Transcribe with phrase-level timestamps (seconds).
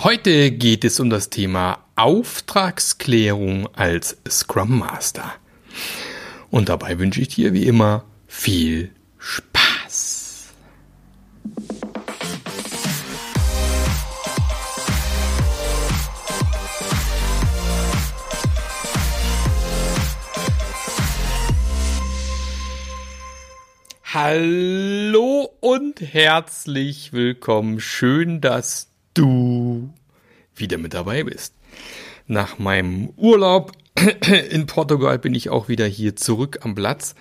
[0.00, 5.34] Heute geht es um das Thema Auftragsklärung als Scrum Master.
[6.50, 10.52] Und dabei wünsche ich dir wie immer viel Spaß.
[24.04, 27.80] Hallo und herzlich willkommen.
[27.80, 28.88] Schön, dass
[29.18, 29.90] du
[30.54, 31.54] wieder mit dabei bist.
[32.26, 33.72] Nach meinem Urlaub
[34.50, 37.14] in Portugal bin ich auch wieder hier zurück am Platz.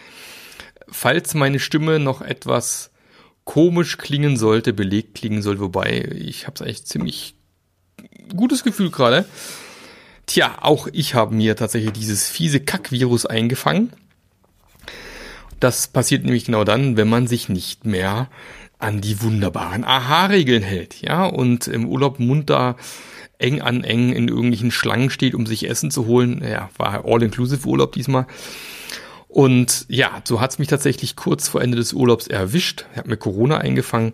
[0.89, 2.91] Falls meine Stimme noch etwas
[3.43, 7.35] komisch klingen sollte, belegt klingen soll, wobei ich habe es eigentlich ziemlich
[8.35, 9.25] gutes Gefühl gerade.
[10.25, 13.93] Tja, auch ich habe mir tatsächlich dieses fiese Kackvirus eingefangen.
[15.59, 18.29] Das passiert nämlich genau dann, wenn man sich nicht mehr
[18.79, 22.75] an die wunderbaren Aha-Regeln hält, ja, und im Urlaub munter
[23.39, 26.43] eng an eng in irgendwelchen Schlangen steht, um sich Essen zu holen.
[26.43, 28.25] Ja, war all-inclusive Urlaub diesmal.
[29.27, 32.85] Und ja, so hat's mich tatsächlich kurz vor Ende des Urlaubs erwischt.
[32.91, 34.13] Ich habe mir Corona eingefangen.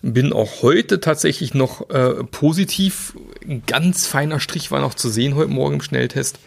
[0.00, 3.14] Bin auch heute tatsächlich noch äh, positiv.
[3.46, 6.38] Ein ganz feiner Strich war noch zu sehen heute Morgen im Schnelltest.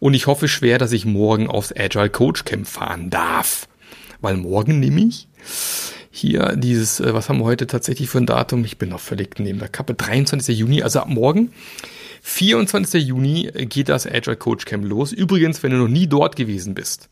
[0.00, 3.68] Und ich hoffe schwer, dass ich morgen aufs Agile Coach Camp fahren darf.
[4.20, 5.28] Weil morgen nämlich
[6.10, 8.64] hier dieses, äh, was haben wir heute tatsächlich für ein Datum?
[8.64, 9.94] Ich bin noch völlig neben der Kappe.
[9.94, 10.58] 23.
[10.58, 11.52] Juni, also ab morgen.
[12.22, 13.04] 24.
[13.04, 15.12] Juni geht das Agile Coach Camp los.
[15.12, 17.08] Übrigens, wenn du noch nie dort gewesen bist,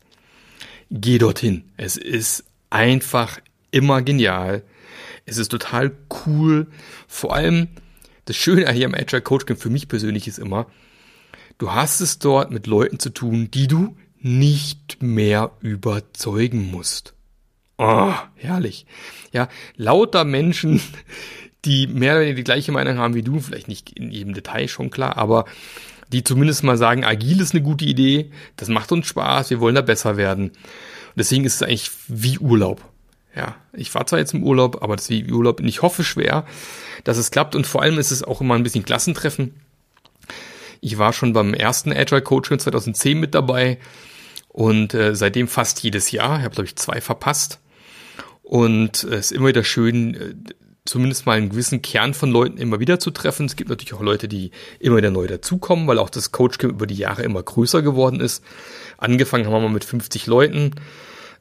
[0.91, 1.63] geh dorthin.
[1.77, 3.39] Es ist einfach
[3.71, 4.63] immer genial.
[5.25, 5.91] Es ist total
[6.25, 6.67] cool.
[7.07, 7.67] Vor allem,
[8.25, 10.67] das Schöne hier am Agile Coach Camp für mich persönlich ist immer,
[11.57, 17.13] du hast es dort mit Leuten zu tun, die du nicht mehr überzeugen musst.
[17.77, 18.85] Oh, herrlich.
[19.31, 20.81] Ja, lauter Menschen,
[21.65, 24.67] die mehr oder weniger die gleiche Meinung haben wie du, vielleicht nicht in jedem Detail
[24.67, 25.45] schon klar, aber
[26.11, 29.75] die zumindest mal sagen, agil ist eine gute Idee, das macht uns Spaß, wir wollen
[29.75, 30.49] da besser werden.
[30.49, 32.83] Und deswegen ist es eigentlich wie Urlaub.
[33.35, 36.03] Ja, ich war zwar jetzt im Urlaub, aber das ist wie Urlaub und ich hoffe
[36.03, 36.45] schwer,
[37.03, 39.53] dass es klappt und vor allem ist es auch immer ein bisschen Klassentreffen.
[40.81, 43.77] Ich war schon beim ersten Agile Coaching 2010 mit dabei
[44.49, 46.39] und äh, seitdem fast jedes Jahr.
[46.39, 47.59] Ich habe, glaube ich, zwei verpasst.
[48.47, 50.33] Und es ist immer wieder schön, äh,
[50.85, 53.45] zumindest mal einen gewissen Kern von Leuten immer wieder zu treffen.
[53.45, 56.87] Es gibt natürlich auch Leute, die immer wieder neu dazukommen, weil auch das Coachcamp über
[56.87, 58.41] die Jahre immer größer geworden ist.
[58.97, 60.71] Angefangen haben wir mal mit 50 Leuten.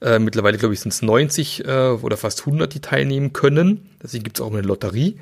[0.03, 3.89] Äh, mittlerweile, glaube ich, sind es 90 äh, oder fast 100, die teilnehmen können.
[4.03, 5.17] Deswegen gibt es auch eine Lotterie.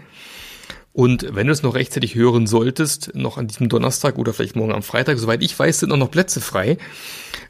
[0.94, 4.72] Und wenn du es noch rechtzeitig hören solltest, noch an diesem Donnerstag oder vielleicht morgen
[4.72, 6.78] am Freitag, soweit ich weiß, sind auch noch Plätze frei.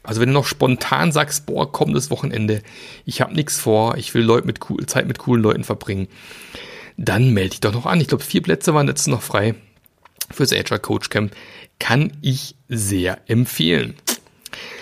[0.01, 2.63] Also wenn du noch spontan sagst, boah, kommendes Wochenende,
[3.05, 6.07] ich habe nichts vor, ich will Leute mit cool, Zeit mit coolen Leuten verbringen,
[6.97, 8.01] dann melde dich doch noch an.
[8.01, 9.53] Ich glaube, vier Plätze waren jetzt noch frei
[10.31, 11.31] fürs Agile Coach Camp.
[11.77, 13.93] Kann ich sehr empfehlen.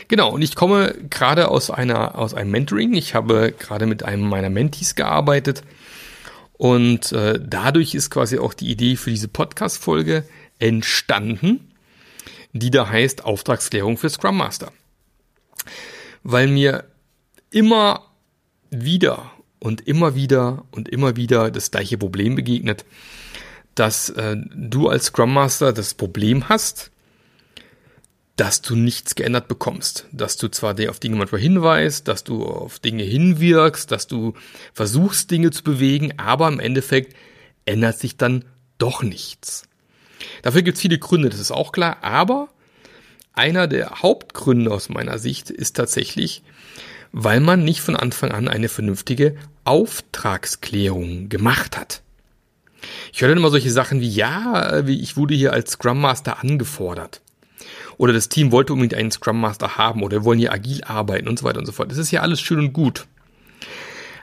[0.07, 2.94] Genau, und ich komme gerade aus einer, aus einem Mentoring.
[2.94, 5.63] Ich habe gerade mit einem meiner Mentees gearbeitet
[6.53, 10.25] und äh, dadurch ist quasi auch die Idee für diese Podcast-Folge
[10.59, 11.71] entstanden,
[12.53, 14.71] die da heißt Auftragsklärung für Scrum Master.
[16.23, 16.85] Weil mir
[17.49, 18.05] immer
[18.69, 22.85] wieder und immer wieder und immer wieder das gleiche Problem begegnet,
[23.75, 26.91] dass äh, du als Scrum Master das Problem hast,
[28.35, 32.79] dass du nichts geändert bekommst, dass du zwar auf Dinge manchmal hinweist, dass du auf
[32.79, 34.33] Dinge hinwirkst, dass du
[34.73, 37.16] versuchst Dinge zu bewegen, aber im Endeffekt
[37.66, 38.45] ändert sich dann
[38.79, 39.63] doch nichts.
[40.41, 42.49] Dafür gibt es viele Gründe, das ist auch klar, aber
[43.33, 46.41] einer der Hauptgründe aus meiner Sicht ist tatsächlich,
[47.11, 52.01] weil man nicht von Anfang an eine vernünftige Auftragsklärung gemacht hat.
[53.11, 56.41] Ich höre dann immer solche Sachen wie, ja, wie ich wurde hier als Scrum Master
[56.41, 57.21] angefordert
[57.97, 61.39] oder das Team wollte unbedingt einen Scrum Master haben oder wollen hier agil arbeiten und
[61.39, 61.91] so weiter und so fort.
[61.91, 63.07] Das ist ja alles schön und gut.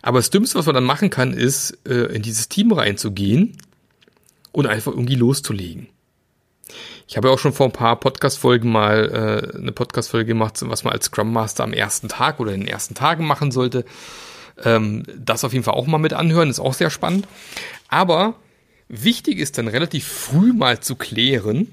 [0.03, 3.57] Aber das Dümmste, was man dann machen kann, ist, äh, in dieses Team reinzugehen
[4.53, 5.89] und einfach irgendwie loszulegen.
[7.07, 10.85] Ich habe ja auch schon vor ein paar Podcast-Folgen mal äh, eine Podcast-Folge gemacht, was
[10.85, 13.85] man als Scrum Master am ersten Tag oder in den ersten Tagen machen sollte.
[14.63, 17.27] Ähm, das auf jeden Fall auch mal mit anhören, ist auch sehr spannend.
[17.89, 18.37] Aber
[18.89, 21.67] wichtig ist dann relativ früh mal zu klären,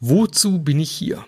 [0.00, 1.24] Wozu bin ich hier?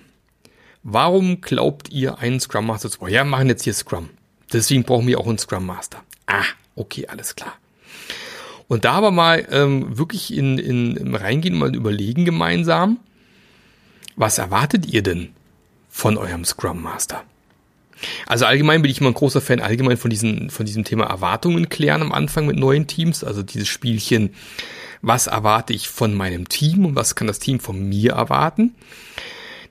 [0.82, 3.12] Warum glaubt ihr einen Scrum Master zu brauchen?
[3.12, 4.11] Ja, wir machen jetzt hier Scrum.
[4.52, 6.02] Deswegen brauchen wir auch einen Scrum Master.
[6.26, 6.44] Ah,
[6.76, 7.55] okay, alles klar.
[8.69, 13.00] Und da aber mal ähm, wirklich in, in, in reingehen, mal überlegen gemeinsam,
[14.17, 15.31] was erwartet ihr denn
[15.88, 17.25] von eurem Scrum Master?
[18.26, 21.69] Also allgemein bin ich immer ein großer Fan allgemein von, diesen, von diesem Thema Erwartungen
[21.69, 23.25] klären am Anfang mit neuen Teams.
[23.25, 24.31] Also dieses Spielchen,
[25.02, 28.75] was erwarte ich von meinem Team und was kann das Team von mir erwarten.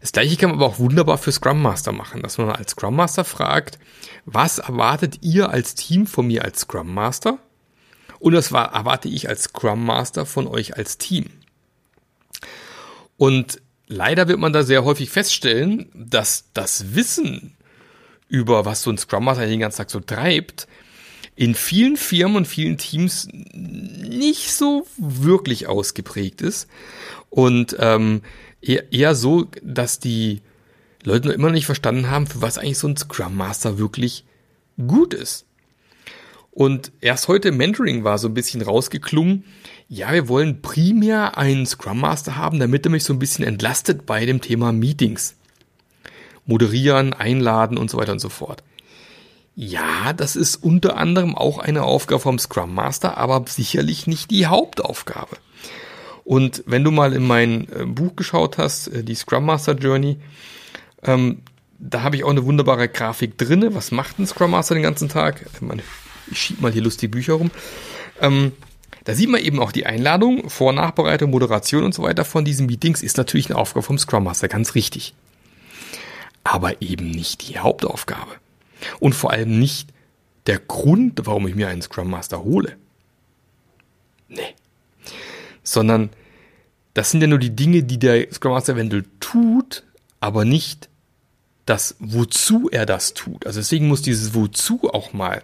[0.01, 2.95] Das gleiche kann man aber auch wunderbar für Scrum Master machen, dass man als Scrum
[2.95, 3.79] Master fragt,
[4.25, 7.39] was erwartet ihr als Team von mir als Scrum Master?
[8.19, 11.25] Und war, erwarte ich als Scrum Master von euch als Team.
[13.17, 17.57] Und leider wird man da sehr häufig feststellen, dass das Wissen
[18.27, 20.67] über was so ein Scrum Master den ganzen Tag so treibt,
[21.39, 26.67] in vielen Firmen und vielen Teams nicht so wirklich ausgeprägt ist.
[27.29, 28.23] Und ähm,
[28.61, 30.41] eher, eher so, dass die
[31.01, 34.25] Leute noch immer nicht verstanden haben, für was eigentlich so ein Scrum Master wirklich
[34.85, 35.45] gut ist.
[36.51, 39.45] Und erst heute Mentoring war so ein bisschen rausgeklungen,
[39.87, 44.05] ja, wir wollen primär einen Scrum Master haben, damit er mich so ein bisschen entlastet
[44.05, 45.35] bei dem Thema Meetings.
[46.45, 48.61] Moderieren, einladen und so weiter und so fort.
[49.61, 54.47] Ja, das ist unter anderem auch eine Aufgabe vom Scrum Master, aber sicherlich nicht die
[54.47, 55.35] Hauptaufgabe.
[56.23, 60.15] Und wenn du mal in mein äh, Buch geschaut hast, äh, die Scrum Master Journey,
[61.03, 61.39] ähm,
[61.77, 63.75] da habe ich auch eine wunderbare Grafik drinne.
[63.75, 65.45] Was macht ein Scrum Master den ganzen Tag?
[66.31, 67.51] Ich schieb mal hier lustige Bücher rum.
[68.21, 68.53] Ähm,
[69.03, 72.65] da sieht man eben auch die Einladung, Vor- Nachbereitung, Moderation und so weiter von diesen
[72.67, 75.13] Meetings ist natürlich eine Aufgabe vom Scrum Master, ganz richtig.
[76.45, 78.31] Aber eben nicht die Hauptaufgabe.
[78.99, 79.89] Und vor allem nicht
[80.47, 82.77] der Grund, warum ich mir einen Scrum Master hole.
[84.27, 84.55] Nee.
[85.63, 86.09] Sondern
[86.93, 89.83] das sind ja nur die Dinge, die der Scrum Master eventuell tut,
[90.19, 90.89] aber nicht
[91.65, 93.45] das, wozu er das tut.
[93.45, 95.43] Also deswegen muss dieses Wozu auch mal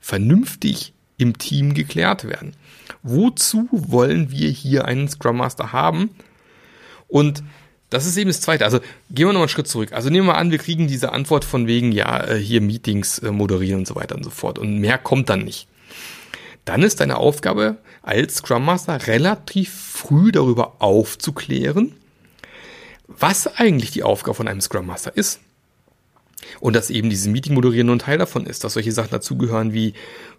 [0.00, 2.54] vernünftig im Team geklärt werden.
[3.02, 6.10] Wozu wollen wir hier einen Scrum Master haben?
[7.08, 7.42] Und
[7.90, 8.64] das ist eben das Zweite.
[8.64, 8.80] Also
[9.10, 9.92] gehen wir noch einen Schritt zurück.
[9.92, 13.30] Also nehmen wir an, wir kriegen diese Antwort von wegen, ja, äh, hier Meetings äh,
[13.30, 14.58] moderieren und so weiter und so fort.
[14.58, 15.68] Und mehr kommt dann nicht
[16.68, 21.94] dann ist deine Aufgabe als Scrum Master relativ früh darüber aufzuklären,
[23.06, 25.40] was eigentlich die Aufgabe von einem Scrum Master ist.
[26.60, 29.72] Und dass eben dieses Meeting moderieren nur ein Teil davon ist, dass solche Sachen dazugehören
[29.72, 29.94] wie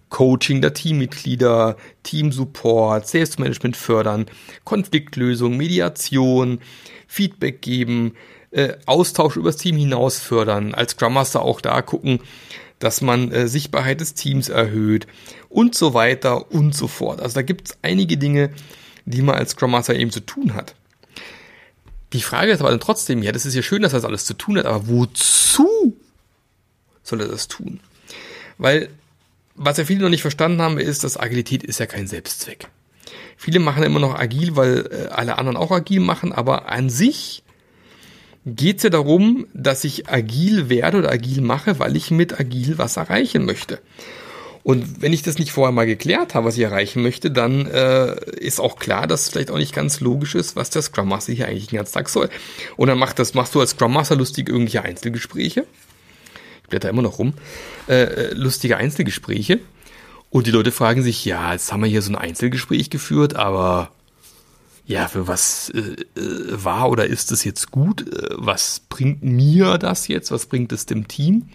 [0.09, 4.25] Coaching der Teammitglieder, Teamsupport, Selbstmanagement fördern,
[4.63, 6.59] Konfliktlösung, Mediation,
[7.07, 8.15] Feedback geben,
[8.51, 12.19] äh, Austausch übers Team hinaus fördern, als Scrum Master auch da gucken,
[12.79, 15.05] dass man äh, Sichtbarkeit des Teams erhöht
[15.49, 17.21] und so weiter und so fort.
[17.21, 18.51] Also da gibt es einige Dinge,
[19.05, 20.75] die man als Scrum Master eben zu tun hat.
[22.13, 24.33] Die Frage ist aber dann trotzdem, ja, das ist ja schön, dass das alles zu
[24.33, 25.95] tun hat, aber wozu
[27.03, 27.79] soll er das tun?
[28.57, 28.89] Weil,
[29.59, 32.69] was ja viele noch nicht verstanden haben, ist, dass Agilität ist ja kein Selbstzweck.
[33.37, 37.43] Viele machen immer noch agil, weil äh, alle anderen auch agil machen, aber an sich
[38.45, 42.77] geht es ja darum, dass ich agil werde oder agil mache, weil ich mit agil
[42.77, 43.79] was erreichen möchte.
[44.63, 48.15] Und wenn ich das nicht vorher mal geklärt habe, was ich erreichen möchte, dann äh,
[48.37, 51.47] ist auch klar, dass vielleicht auch nicht ganz logisch ist, was der Scrum Master hier
[51.47, 52.29] eigentlich den ganzen Tag soll.
[52.77, 55.65] Und dann macht das, machst du als Scrum Master lustige irgendwelche Einzelgespräche.
[56.69, 57.33] Blätter immer noch rum.
[57.87, 59.59] Äh, äh, lustige Einzelgespräche.
[60.29, 63.91] Und die Leute fragen sich, ja, jetzt haben wir hier so ein Einzelgespräch geführt, aber
[64.89, 68.11] ja, für was äh, äh, war oder ist es jetzt gut?
[68.11, 70.31] Äh, was bringt mir das jetzt?
[70.31, 71.49] Was bringt es dem Team?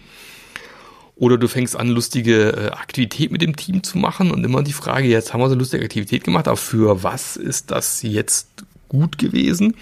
[1.17, 5.07] Oder du fängst an, lustige Aktivität mit dem Team zu machen und immer die Frage,
[5.07, 9.17] jetzt haben wir so eine lustige Aktivität gemacht, aber für was ist das jetzt gut
[9.17, 9.75] gewesen?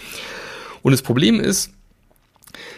[0.82, 1.72] Und das Problem ist,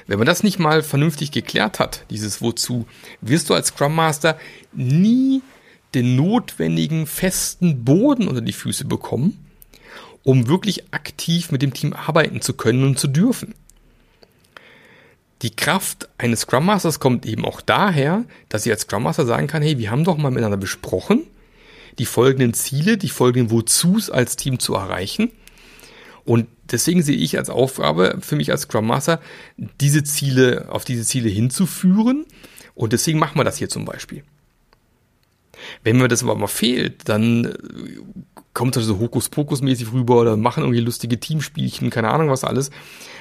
[0.08, 2.88] wenn man das nicht mal vernünftig geklärt hat, dieses Wozu,
[3.22, 4.38] wirst du als Scrum Master
[4.74, 5.42] nie
[5.94, 9.46] den notwendigen festen Boden unter die Füße bekommen,
[10.24, 13.56] um wirklich aktiv mit dem Team arbeiten zu können und zu dürfen.
[15.42, 19.48] Die Kraft eines Scrum Masters kommt eben auch daher, dass ich als Scrum Master sagen
[19.48, 21.24] kann, hey, wir haben doch mal miteinander besprochen,
[22.00, 25.32] die folgenden Ziele, die folgenden Wozus als Team zu erreichen.
[26.24, 29.20] Und deswegen sehe ich als Aufgabe für mich als Scrum Master,
[29.82, 32.26] diese Ziele, auf diese Ziele hinzuführen.
[32.76, 34.24] Und deswegen machen wir das hier zum Beispiel.
[35.84, 37.54] Wenn mir das aber mal fehlt, dann
[38.54, 42.70] kommt das so Hokuspokus-mäßig rüber oder machen irgendwie lustige Teamspielchen, keine Ahnung was alles.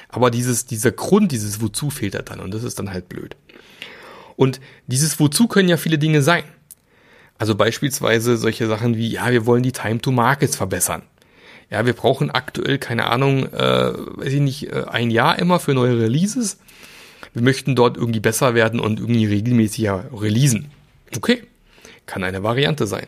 [0.09, 3.35] Aber dieses, dieser Grund, dieses Wozu fehlt da dann und das ist dann halt blöd.
[4.35, 6.43] Und dieses Wozu können ja viele Dinge sein.
[7.37, 11.03] Also beispielsweise solche Sachen wie, ja, wir wollen die Time to Markets verbessern.
[11.69, 15.73] Ja, wir brauchen aktuell, keine Ahnung, äh, weiß ich nicht, äh, ein Jahr immer für
[15.73, 16.59] neue Releases.
[17.33, 20.71] Wir möchten dort irgendwie besser werden und irgendwie regelmäßiger releasen.
[21.15, 21.43] Okay,
[22.05, 23.07] kann eine Variante sein.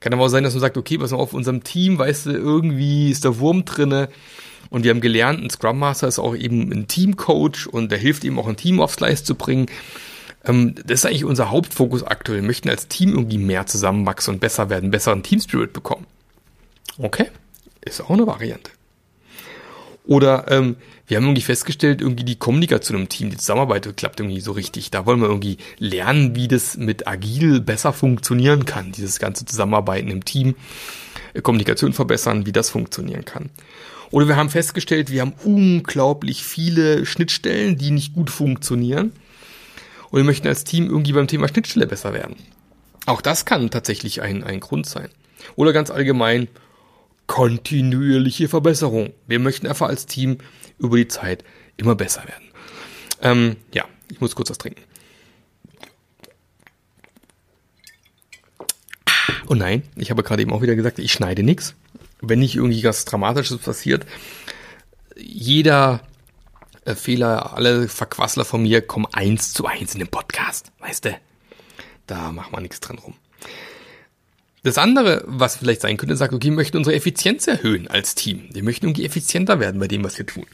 [0.00, 3.10] Kann aber auch sein, dass man sagt, okay, was auf unserem Team, weißt du, irgendwie
[3.10, 4.08] ist der Wurm drinne
[4.70, 8.24] und wir haben gelernt, ein Scrum Master ist auch eben ein Teamcoach und der hilft
[8.24, 9.66] eben auch ein Team aufs Gleis zu bringen.
[10.44, 12.40] Ähm, das ist eigentlich unser Hauptfokus aktuell.
[12.40, 16.06] Wir möchten als Team irgendwie mehr zusammenwachsen und besser werden, besseren Team Spirit bekommen.
[16.98, 17.26] Okay,
[17.84, 18.70] ist auch eine Variante.
[20.04, 24.40] Oder ähm, wir haben irgendwie festgestellt, irgendwie die Kommunikation im Team, die Zusammenarbeit klappt irgendwie
[24.40, 24.90] so richtig.
[24.90, 30.08] Da wollen wir irgendwie lernen, wie das mit Agil besser funktionieren kann, dieses ganze Zusammenarbeiten
[30.08, 30.54] im Team,
[31.34, 33.50] äh, Kommunikation verbessern, wie das funktionieren kann.
[34.10, 39.12] Oder wir haben festgestellt, wir haben unglaublich viele Schnittstellen, die nicht gut funktionieren.
[40.10, 42.36] Und wir möchten als Team irgendwie beim Thema Schnittstelle besser werden.
[43.06, 45.08] Auch das kann tatsächlich ein, ein Grund sein.
[45.56, 46.48] Oder ganz allgemein,
[47.32, 49.14] kontinuierliche Verbesserung.
[49.26, 50.36] Wir möchten einfach als Team
[50.78, 51.44] über die Zeit
[51.78, 52.44] immer besser werden.
[53.22, 54.82] Ähm, ja, ich muss kurz was trinken.
[59.48, 61.74] Oh nein, ich habe gerade eben auch wieder gesagt, ich schneide nichts.
[62.20, 64.04] Wenn nicht irgendwie was Dramatisches passiert,
[65.16, 66.02] jeder
[66.84, 70.70] äh, Fehler, alle Verquassler von mir kommen eins zu eins in den Podcast.
[70.80, 71.18] Weißt du?
[72.06, 73.14] Da machen wir nichts dran rum.
[74.62, 78.48] Das andere, was vielleicht sein könnte, sagt, okay, wir möchten unsere Effizienz erhöhen als Team.
[78.52, 80.46] Wir möchten irgendwie effizienter werden bei dem, was wir tun.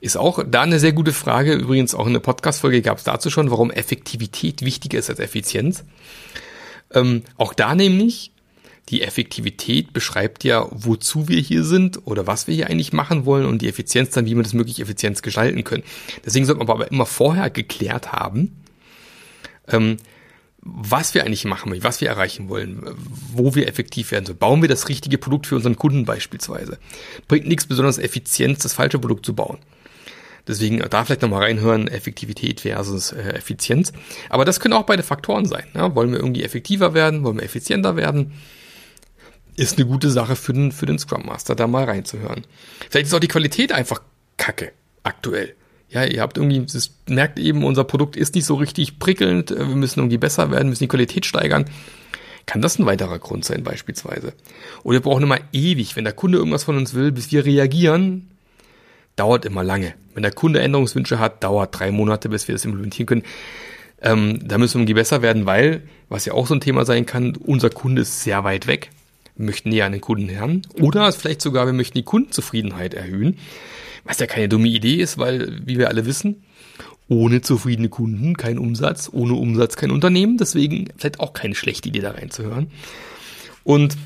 [0.00, 1.54] Ist auch da eine sehr gute Frage.
[1.54, 5.84] Übrigens auch in der Podcast-Folge gab es dazu schon, warum Effektivität wichtiger ist als Effizienz.
[6.94, 8.30] Ähm, auch da nämlich,
[8.88, 13.46] die Effektivität beschreibt ja, wozu wir hier sind oder was wir hier eigentlich machen wollen
[13.46, 15.82] und die Effizienz dann, wie wir das möglich effizient gestalten können.
[16.24, 18.64] Deswegen sollte man aber immer vorher geklärt haben,
[19.66, 19.96] ähm,
[20.60, 22.82] was wir eigentlich machen was wir erreichen wollen,
[23.32, 24.26] wo wir effektiv werden.
[24.26, 26.78] So bauen wir das richtige Produkt für unseren Kunden beispielsweise.
[27.28, 29.58] Bringt nichts besonders Effizienz, das falsche Produkt zu bauen.
[30.46, 33.92] Deswegen da vielleicht nochmal reinhören, Effektivität versus äh, Effizienz.
[34.30, 35.64] Aber das können auch beide Faktoren sein.
[35.74, 35.94] Ja?
[35.94, 37.22] Wollen wir irgendwie effektiver werden?
[37.22, 38.32] Wollen wir effizienter werden?
[39.56, 42.46] Ist eine gute Sache für den, für den Scrum Master, da mal reinzuhören.
[42.88, 44.00] Vielleicht ist auch die Qualität einfach
[44.38, 44.72] kacke
[45.02, 45.54] aktuell
[45.90, 49.58] ja, ihr habt irgendwie, das merkt eben, unser Produkt ist nicht so richtig prickelnd, äh,
[49.58, 51.64] wir müssen irgendwie besser werden, müssen die Qualität steigern.
[52.46, 54.32] Kann das ein weiterer Grund sein, beispielsweise?
[54.82, 58.28] Oder wir brauchen immer ewig, wenn der Kunde irgendwas von uns will, bis wir reagieren,
[59.16, 59.94] dauert immer lange.
[60.14, 63.22] Wenn der Kunde Änderungswünsche hat, dauert drei Monate, bis wir das implementieren können.
[64.00, 67.04] Ähm, da müssen wir irgendwie besser werden, weil, was ja auch so ein Thema sein
[67.04, 68.90] kann, unser Kunde ist sehr weit weg.
[69.36, 70.62] Wir möchten näher an den Kunden lernen.
[70.80, 73.38] Oder vielleicht sogar, wir möchten die Kundenzufriedenheit erhöhen.
[74.08, 76.42] Was ja keine dumme Idee ist, weil, wie wir alle wissen,
[77.08, 80.38] ohne zufriedene Kunden kein Umsatz, ohne Umsatz kein Unternehmen.
[80.38, 82.70] Deswegen vielleicht auch keine schlechte Idee da reinzuhören.
[83.64, 83.96] Und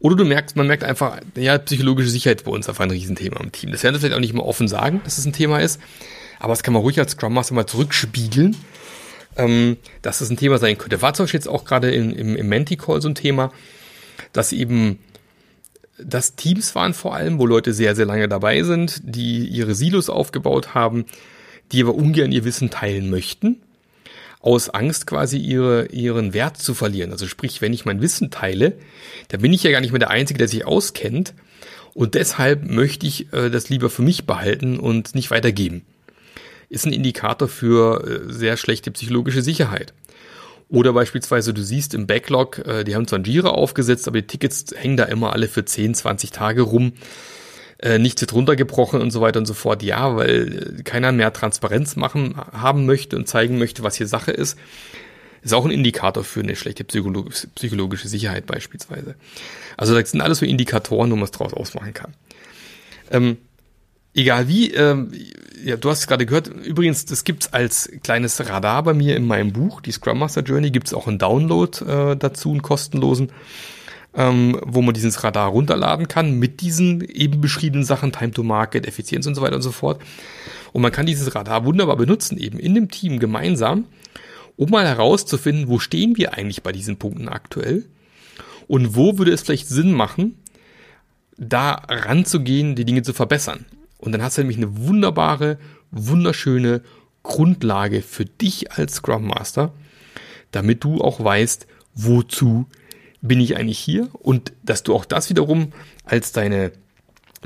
[0.00, 3.52] oder du merkst, man merkt einfach, ja, psychologische Sicherheit bei uns einfach ein Riesenthema im
[3.52, 3.70] Team.
[3.70, 5.80] Das werden wir vielleicht auch nicht mal offen sagen, dass es ein Thema ist.
[6.40, 8.54] Aber das kann man ruhig als Scrum Master mal zurückspiegeln,
[9.36, 11.00] ähm, dass es ein Thema sein könnte.
[11.00, 13.50] War zum Beispiel jetzt auch gerade im, im, im Menti-Call so ein Thema,
[14.32, 14.98] dass eben
[15.98, 20.10] das Teams waren vor allem, wo Leute sehr, sehr lange dabei sind, die ihre Silos
[20.10, 21.04] aufgebaut haben,
[21.72, 23.60] die aber ungern ihr Wissen teilen möchten,
[24.40, 27.12] aus Angst quasi ihre, ihren Wert zu verlieren.
[27.12, 28.76] Also sprich, wenn ich mein Wissen teile,
[29.28, 31.34] dann bin ich ja gar nicht mehr der Einzige, der sich auskennt.
[31.94, 35.82] Und deshalb möchte ich äh, das lieber für mich behalten und nicht weitergeben.
[36.68, 39.94] Ist ein Indikator für äh, sehr schlechte psychologische Sicherheit.
[40.68, 44.26] Oder beispielsweise, du siehst im Backlog, äh, die haben zwar ein Jira aufgesetzt, aber die
[44.26, 46.92] Tickets hängen da immer alle für 10, 20 Tage rum.
[47.78, 49.82] Äh, nichts wird runtergebrochen und so weiter und so fort.
[49.82, 54.30] Ja, weil äh, keiner mehr Transparenz machen, haben möchte und zeigen möchte, was hier Sache
[54.30, 54.58] ist.
[55.42, 59.14] Ist auch ein Indikator für eine schlechte psychologische Sicherheit beispielsweise.
[59.76, 62.14] Also das sind alles so Indikatoren, wo man es draus ausmachen kann.
[63.10, 63.36] Ähm,
[64.14, 65.12] egal wie, ähm,
[65.64, 69.26] ja, du hast es gerade gehört, übrigens, das gibt's als kleines Radar bei mir in
[69.26, 73.32] meinem Buch, die Scrum Master Journey, gibt's auch einen Download äh, dazu, einen kostenlosen,
[74.14, 78.86] ähm, wo man dieses Radar runterladen kann mit diesen eben beschriebenen Sachen, Time to Market,
[78.86, 80.00] Effizienz und so weiter und so fort.
[80.72, 83.86] Und man kann dieses Radar wunderbar benutzen, eben in dem Team gemeinsam,
[84.56, 87.84] um mal herauszufinden, wo stehen wir eigentlich bei diesen Punkten aktuell
[88.68, 90.36] und wo würde es vielleicht Sinn machen,
[91.36, 93.66] da ranzugehen, die Dinge zu verbessern.
[94.04, 95.58] Und dann hast du nämlich eine wunderbare,
[95.90, 96.82] wunderschöne
[97.22, 99.72] Grundlage für dich als Scrum Master,
[100.50, 102.66] damit du auch weißt, wozu
[103.22, 105.72] bin ich eigentlich hier und dass du auch das wiederum
[106.04, 106.72] als deine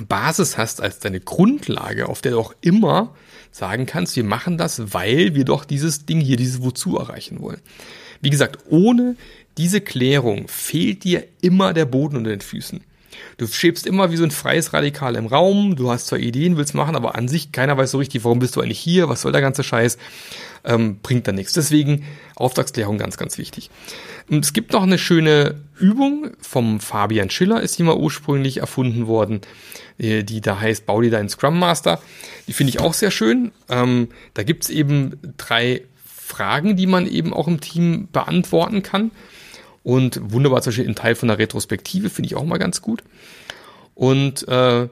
[0.09, 3.15] Basis hast, als deine Grundlage, auf der du auch immer
[3.53, 7.61] sagen kannst, wir machen das, weil wir doch dieses Ding hier, dieses Wozu erreichen wollen.
[8.21, 9.15] Wie gesagt, ohne
[9.59, 12.81] diese Klärung fehlt dir immer der Boden unter den Füßen.
[13.37, 16.75] Du schwebst immer wie so ein freies Radikal im Raum, du hast zwar Ideen, willst
[16.75, 19.33] machen, aber an sich keiner weiß so richtig, warum bist du eigentlich hier, was soll
[19.33, 19.99] der ganze Scheiß,
[20.65, 21.53] ähm, bringt dann nichts.
[21.53, 22.05] Deswegen
[22.37, 23.71] Auftragsklärung ganz, ganz wichtig.
[24.29, 29.07] Und es gibt noch eine schöne Übung vom Fabian Schiller, ist die mal ursprünglich erfunden
[29.07, 29.41] worden,
[29.99, 32.01] äh, die da heißt, bau dir deinen Scrum Master.
[32.47, 33.53] Die finde ich auch sehr schön.
[33.69, 39.11] Ähm, da gibt's eben drei Fragen, die man eben auch im Team beantworten kann.
[39.89, 43.03] Und wunderbar zum Beispiel ein Teil von der Retrospektive, finde ich auch mal ganz gut.
[43.95, 44.87] Und äh,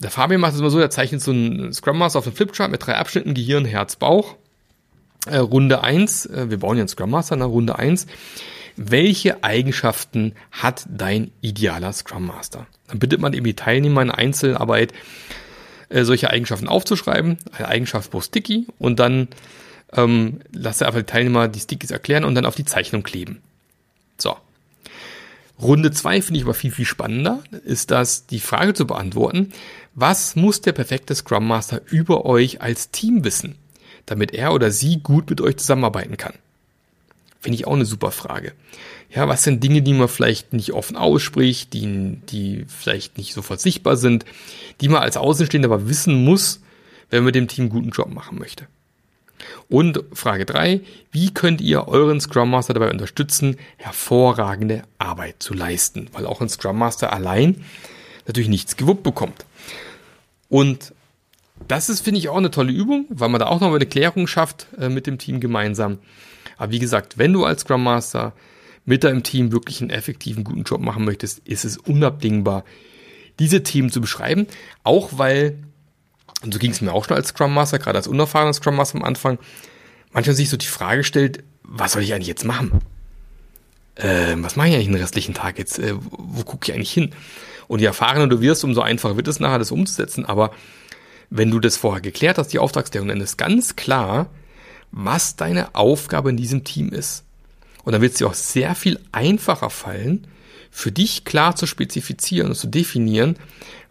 [0.00, 2.68] der Fabian macht es immer so, er zeichnet so einen Scrum Master auf einem Flipchart
[2.68, 4.34] mit drei Abschnitten, Gehirn, Herz, Bauch.
[5.26, 8.08] Äh, Runde eins, äh, wir bauen ja einen Scrum Master, nach Runde eins.
[8.74, 12.66] Welche Eigenschaften hat dein idealer Scrum Master?
[12.88, 14.92] Dann bittet man eben die Teilnehmer in Einzelarbeit,
[15.90, 19.28] äh, solche Eigenschaften aufzuschreiben, eine Eigenschaft pro Sticky und dann
[19.92, 23.40] ähm, lasst er einfach die Teilnehmer die Stickies erklären und dann auf die Zeichnung kleben.
[24.18, 24.36] So.
[25.60, 29.52] Runde zwei finde ich aber viel, viel spannender, ist das, die Frage zu beantworten,
[29.94, 33.54] was muss der perfekte Scrum Master über euch als Team wissen,
[34.06, 36.34] damit er oder sie gut mit euch zusammenarbeiten kann?
[37.40, 38.52] Finde ich auch eine super Frage.
[39.10, 43.60] Ja, was sind Dinge, die man vielleicht nicht offen ausspricht, die, die vielleicht nicht sofort
[43.60, 44.24] sichtbar sind,
[44.80, 46.60] die man als Außenstehender aber wissen muss,
[47.10, 48.66] wenn man dem Team einen guten Job machen möchte?
[49.68, 56.08] Und Frage drei: wie könnt ihr euren Scrum Master dabei unterstützen, hervorragende Arbeit zu leisten?
[56.12, 57.64] Weil auch ein Scrum Master allein
[58.26, 59.44] natürlich nichts gewuppt bekommt.
[60.48, 60.94] Und
[61.68, 64.26] das ist, finde ich, auch eine tolle Übung, weil man da auch noch eine Klärung
[64.26, 65.98] schafft äh, mit dem Team gemeinsam.
[66.56, 68.32] Aber wie gesagt, wenn du als Scrum Master
[68.84, 72.64] mit deinem Team wirklich einen effektiven, guten Job machen möchtest, ist es unabdingbar,
[73.38, 74.46] diese Themen zu beschreiben.
[74.82, 75.58] Auch weil
[76.44, 78.96] und so ging es mir auch schon als Scrum Master, gerade als unerfahrener Scrum Master
[78.96, 79.38] am Anfang,
[80.12, 82.80] manchmal sich so die Frage stellt, was soll ich eigentlich jetzt machen?
[83.96, 85.78] Äh, was mache ich eigentlich den restlichen Tag jetzt?
[85.78, 87.10] Äh, wo gucke ich eigentlich hin?
[87.66, 90.26] Und je erfahrener du wirst, umso einfacher wird es nachher, das umzusetzen.
[90.26, 90.50] Aber
[91.30, 94.26] wenn du das vorher geklärt hast, die Auftragsklärung, dann ist ganz klar,
[94.90, 97.24] was deine Aufgabe in diesem Team ist.
[97.84, 100.26] Und dann wird es dir auch sehr viel einfacher fallen,
[100.76, 103.36] für dich klar zu spezifizieren und zu definieren,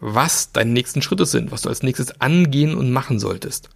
[0.02, 3.70] was deine nächsten Schritte sind, was du als nächstes angehen und machen solltest.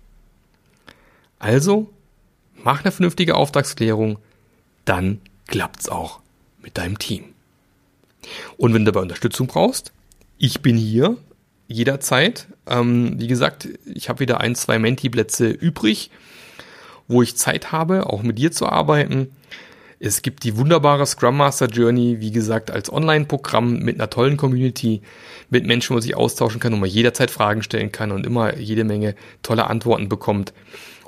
[1.39, 1.89] Also,
[2.65, 4.19] mach eine vernünftige Auftragsklärung,
[4.83, 6.19] dann klappt's auch
[6.61, 7.23] mit deinem Team.
[8.57, 9.93] Und wenn du dabei Unterstützung brauchst,
[10.37, 11.15] ich bin hier
[11.69, 12.47] jederzeit.
[12.67, 16.11] Ähm, wie gesagt, ich habe wieder ein, zwei Menti-Plätze übrig,
[17.07, 19.29] wo ich Zeit habe, auch mit dir zu arbeiten.
[19.99, 25.01] Es gibt die wunderbare Scrum Master Journey, wie gesagt, als Online-Programm mit einer tollen Community,
[25.49, 28.57] mit Menschen, wo man sich austauschen kann und man jederzeit Fragen stellen kann und immer
[28.57, 30.53] jede Menge tolle Antworten bekommt.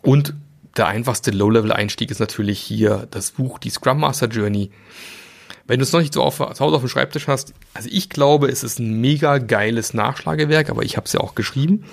[0.01, 0.33] Und
[0.75, 4.71] der einfachste Low-Level-Einstieg ist natürlich hier das Buch, die Scrum Master Journey.
[5.67, 8.09] Wenn du es noch nicht so auf, zu Hause auf dem Schreibtisch hast, also ich
[8.09, 11.83] glaube, es ist ein mega geiles Nachschlagewerk, aber ich habe es ja auch geschrieben.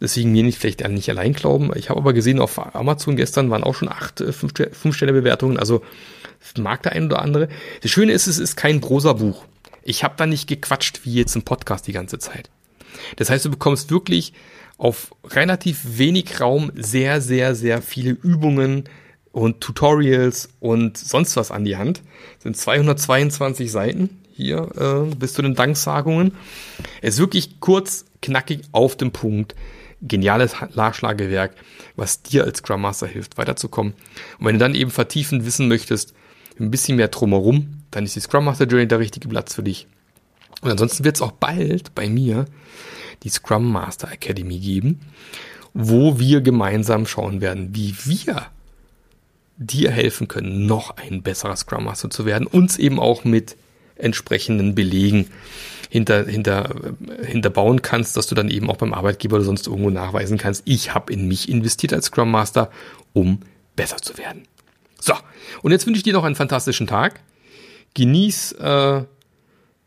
[0.00, 1.70] Deswegen mir nicht vielleicht nicht allein glauben.
[1.74, 5.58] Ich habe aber gesehen, auf Amazon gestern waren auch schon acht äh, Fünf-Sterne-Bewertungen.
[5.58, 5.80] Also
[6.58, 7.48] mag der ein oder andere.
[7.82, 9.44] Das Schöne ist, es ist kein Prosa-Buch.
[9.82, 12.50] Ich habe da nicht gequatscht wie jetzt im Podcast die ganze Zeit.
[13.16, 14.32] Das heißt, du bekommst wirklich
[14.78, 18.84] auf relativ wenig Raum sehr, sehr, sehr viele Übungen
[19.32, 22.02] und Tutorials und sonst was an die Hand.
[22.36, 26.32] Das sind 222 Seiten hier äh, bis zu den Danksagungen.
[27.00, 29.54] Es ist wirklich kurz, knackig auf dem Punkt
[30.02, 31.54] geniales Nachschlagewerk,
[31.96, 33.94] was dir als Scrum hilft, weiterzukommen.
[34.38, 36.14] Und wenn du dann eben vertiefend wissen möchtest,
[36.58, 39.86] ein bisschen mehr drumherum, dann ist die Scrum Master Journey der richtige Platz für dich.
[40.62, 42.46] Und ansonsten wird es auch bald bei mir
[43.22, 45.00] die Scrum Master Academy geben,
[45.74, 48.46] wo wir gemeinsam schauen werden, wie wir
[49.58, 53.56] dir helfen können, noch ein besserer Scrum Master zu werden, uns eben auch mit
[53.96, 55.28] entsprechenden Belegen
[55.88, 56.74] hinter, hinter,
[57.24, 60.94] hinterbauen kannst, dass du dann eben auch beim Arbeitgeber oder sonst irgendwo nachweisen kannst, ich
[60.94, 62.70] habe in mich investiert als Scrum Master,
[63.12, 63.40] um
[63.76, 64.42] besser zu werden.
[65.00, 65.14] So,
[65.62, 67.20] und jetzt wünsche ich dir noch einen fantastischen Tag.
[67.94, 69.04] Genieß äh,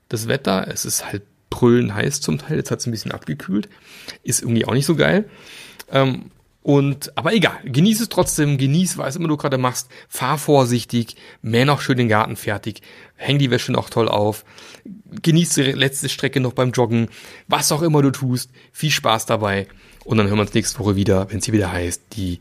[0.10, 0.68] das Wetter.
[0.72, 2.58] Es ist halt brüllen heiß zum Teil.
[2.58, 3.70] Jetzt hat es ein bisschen abgekühlt.
[4.24, 5.30] Ist irgendwie auch nicht so geil.
[5.92, 11.16] Ähm, und, aber egal, genieß es trotzdem, genieß, was immer du gerade machst, fahr vorsichtig,
[11.42, 12.82] mäh noch schön den Garten fertig,
[13.16, 14.44] häng die Wäsche noch toll auf,
[15.22, 17.08] genieß die letzte Strecke noch beim Joggen,
[17.48, 19.68] was auch immer du tust, viel Spaß dabei
[20.04, 22.40] und dann hören wir uns nächste Woche wieder, wenn sie wieder heißt, die,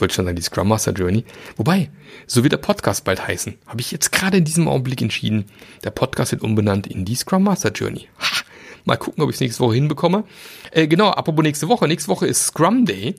[0.00, 1.24] wollte schon sagen, die Scrum Master Journey.
[1.56, 1.90] Wobei,
[2.26, 3.56] so wird der Podcast bald heißen.
[3.66, 5.46] Habe ich jetzt gerade in diesem Augenblick entschieden.
[5.84, 8.08] Der Podcast wird umbenannt in die Scrum Master Journey.
[8.18, 8.42] Ha,
[8.84, 10.24] mal gucken, ob ich es nächste Woche hinbekomme.
[10.70, 11.88] Äh, genau, apropos nächste Woche.
[11.88, 13.14] Nächste Woche ist Scrum Day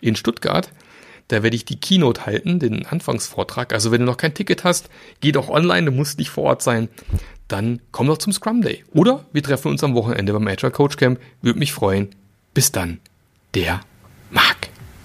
[0.00, 0.70] in Stuttgart.
[1.28, 3.72] Da werde ich die Keynote halten, den Anfangsvortrag.
[3.72, 6.62] Also wenn du noch kein Ticket hast, geh doch online, du musst nicht vor Ort
[6.62, 6.88] sein.
[7.46, 8.84] Dann komm doch zum Scrum Day.
[8.92, 11.20] Oder wir treffen uns am Wochenende beim Agile Coach Camp.
[11.40, 12.08] Würde mich freuen.
[12.52, 12.98] Bis dann.
[13.54, 13.80] Der.